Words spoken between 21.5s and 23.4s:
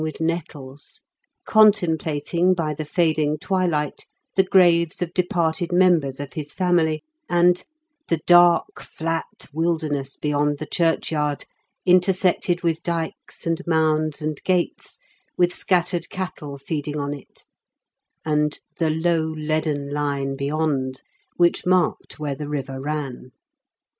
marked where the river ran.